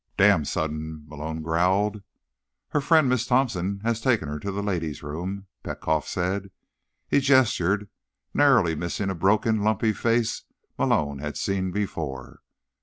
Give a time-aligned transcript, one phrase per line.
[0.17, 2.01] "Damn sudden," Malone growled.
[2.69, 6.49] "Her friend, Miss Thompson, has taken her to the ladies' room," Petkoff said.
[7.07, 7.87] He gestured,
[8.33, 10.45] narrowly missing a broken, lumpy face
[10.75, 12.39] Malone had seen before.